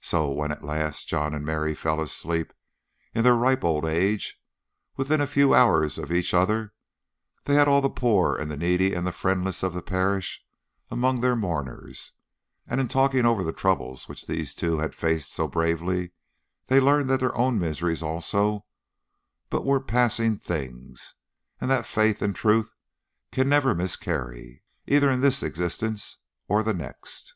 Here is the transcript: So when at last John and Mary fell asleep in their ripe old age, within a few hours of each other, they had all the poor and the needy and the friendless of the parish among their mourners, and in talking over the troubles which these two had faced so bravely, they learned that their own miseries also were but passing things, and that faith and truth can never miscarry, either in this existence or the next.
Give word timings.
So 0.00 0.30
when 0.30 0.52
at 0.52 0.62
last 0.62 1.08
John 1.08 1.34
and 1.34 1.44
Mary 1.44 1.74
fell 1.74 2.00
asleep 2.00 2.52
in 3.16 3.24
their 3.24 3.34
ripe 3.34 3.64
old 3.64 3.84
age, 3.84 4.40
within 4.96 5.20
a 5.20 5.26
few 5.26 5.54
hours 5.54 5.98
of 5.98 6.12
each 6.12 6.32
other, 6.32 6.72
they 7.46 7.54
had 7.56 7.66
all 7.66 7.80
the 7.80 7.90
poor 7.90 8.36
and 8.36 8.48
the 8.48 8.56
needy 8.56 8.94
and 8.94 9.04
the 9.04 9.10
friendless 9.10 9.64
of 9.64 9.74
the 9.74 9.82
parish 9.82 10.46
among 10.88 11.18
their 11.20 11.34
mourners, 11.34 12.12
and 12.68 12.80
in 12.80 12.86
talking 12.86 13.26
over 13.26 13.42
the 13.42 13.52
troubles 13.52 14.08
which 14.08 14.26
these 14.28 14.54
two 14.54 14.78
had 14.78 14.94
faced 14.94 15.32
so 15.32 15.48
bravely, 15.48 16.12
they 16.68 16.78
learned 16.78 17.10
that 17.10 17.18
their 17.18 17.36
own 17.36 17.58
miseries 17.58 18.04
also 18.04 18.66
were 19.50 19.80
but 19.80 19.88
passing 19.88 20.38
things, 20.38 21.14
and 21.60 21.68
that 21.72 21.86
faith 21.86 22.22
and 22.22 22.36
truth 22.36 22.72
can 23.32 23.48
never 23.48 23.74
miscarry, 23.74 24.62
either 24.86 25.10
in 25.10 25.22
this 25.22 25.42
existence 25.42 26.18
or 26.46 26.62
the 26.62 26.72
next. 26.72 27.34